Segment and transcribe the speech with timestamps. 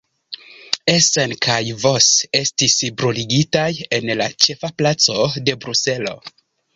[0.91, 2.07] Essen kaj Vos
[2.39, 3.69] estis bruligitaj
[3.99, 5.19] en la ĉefa placo
[5.51, 6.15] de Bruselo.